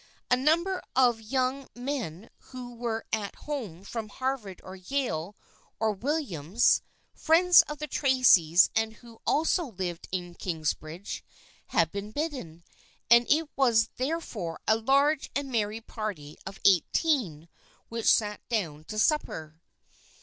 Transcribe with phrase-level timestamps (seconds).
[0.31, 5.35] A number of young men who were at home from Harvard or Yale
[5.79, 6.81] or Williams,
[7.13, 11.23] friends of the Tracys and who also lived in Kingsbridge,
[11.67, 12.63] had been bidden,
[13.11, 17.47] and it was there fore a large and merry party of eighteen
[17.87, 19.61] which sat down to supper.